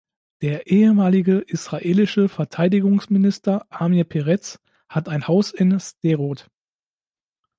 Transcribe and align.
Der 0.41 0.65
ehemalige 0.65 1.41
israelische 1.41 2.27
Verteidigungsminister 2.27 3.67
Amir 3.69 4.03
Peretz 4.03 4.57
hat 4.89 5.07
ein 5.07 5.27
Haus 5.27 5.51
in 5.51 5.79
Sderot. 5.79 6.49